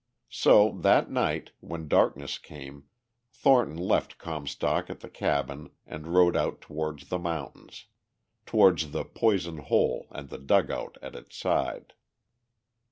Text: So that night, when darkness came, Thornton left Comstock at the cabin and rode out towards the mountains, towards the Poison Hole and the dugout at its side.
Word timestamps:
So 0.31 0.71
that 0.79 1.11
night, 1.11 1.51
when 1.59 1.87
darkness 1.87 2.39
came, 2.39 2.85
Thornton 3.29 3.77
left 3.77 4.17
Comstock 4.17 4.89
at 4.89 5.01
the 5.01 5.09
cabin 5.11 5.69
and 5.85 6.07
rode 6.07 6.35
out 6.35 6.59
towards 6.59 7.09
the 7.09 7.19
mountains, 7.19 7.85
towards 8.47 8.89
the 8.93 9.05
Poison 9.05 9.57
Hole 9.59 10.07
and 10.09 10.29
the 10.29 10.39
dugout 10.39 10.97
at 11.03 11.13
its 11.15 11.37
side. 11.37 11.93